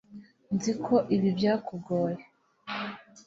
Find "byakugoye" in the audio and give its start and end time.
1.37-2.21